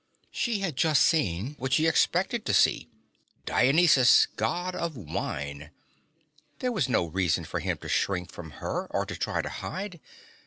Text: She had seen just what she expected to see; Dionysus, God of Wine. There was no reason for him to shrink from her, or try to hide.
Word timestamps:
She 0.31 0.61
had 0.61 0.79
seen 0.97 1.49
just 1.49 1.59
what 1.59 1.73
she 1.73 1.85
expected 1.85 2.43
to 2.47 2.55
see; 2.55 2.89
Dionysus, 3.45 4.25
God 4.35 4.73
of 4.73 4.97
Wine. 4.97 5.69
There 6.57 6.71
was 6.71 6.89
no 6.89 7.05
reason 7.05 7.45
for 7.45 7.59
him 7.59 7.77
to 7.77 7.87
shrink 7.87 8.31
from 8.31 8.49
her, 8.65 8.87
or 8.87 9.05
try 9.05 9.43
to 9.43 9.49
hide. 9.49 9.99